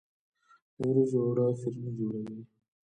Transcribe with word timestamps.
د 0.75 0.77
وریجو 0.87 1.17
اوړه 1.25 1.45
فرني 1.61 1.91
جوړوي. 1.97 2.41